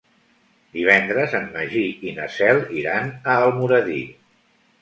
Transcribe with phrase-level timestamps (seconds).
[0.77, 4.03] Divendres en Magí i na Cel iran a Almoradí.